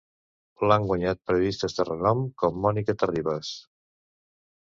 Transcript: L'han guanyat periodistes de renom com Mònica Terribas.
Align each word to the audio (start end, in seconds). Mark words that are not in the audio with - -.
L'han 0.69 0.87
guanyat 0.91 1.21
periodistes 1.31 1.77
de 1.81 1.85
renom 1.89 2.25
com 2.45 2.59
Mònica 2.65 2.97
Terribas. 3.05 3.53